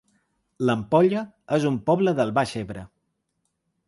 L'Ampolla 0.69 1.21
es 1.57 1.67
un 1.71 1.77
poble 1.89 2.13
del 2.21 2.31
Baix 2.39 2.55
Ebre 2.63 2.87